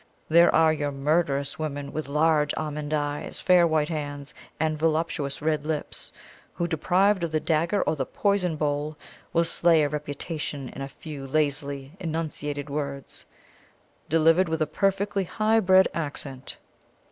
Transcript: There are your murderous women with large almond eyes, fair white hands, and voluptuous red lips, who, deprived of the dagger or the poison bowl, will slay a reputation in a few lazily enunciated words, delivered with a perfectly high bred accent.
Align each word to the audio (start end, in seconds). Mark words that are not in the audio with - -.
There 0.29 0.49
are 0.55 0.73
your 0.73 0.91
murderous 0.91 1.59
women 1.59 1.93
with 1.93 2.07
large 2.07 2.55
almond 2.57 2.91
eyes, 2.91 3.39
fair 3.39 3.67
white 3.67 3.89
hands, 3.89 4.33
and 4.59 4.75
voluptuous 4.75 5.43
red 5.43 5.63
lips, 5.63 6.11
who, 6.55 6.65
deprived 6.67 7.23
of 7.23 7.29
the 7.31 7.39
dagger 7.39 7.83
or 7.83 7.95
the 7.95 8.07
poison 8.07 8.55
bowl, 8.55 8.97
will 9.31 9.43
slay 9.43 9.83
a 9.83 9.89
reputation 9.89 10.69
in 10.69 10.81
a 10.81 10.87
few 10.87 11.27
lazily 11.27 11.91
enunciated 11.99 12.67
words, 12.67 13.27
delivered 14.09 14.49
with 14.49 14.63
a 14.63 14.65
perfectly 14.65 15.25
high 15.25 15.59
bred 15.59 15.87
accent. 15.93 16.57